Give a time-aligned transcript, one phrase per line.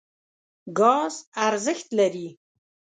[0.77, 1.15] ګاز
[1.47, 2.27] ارزښت لري.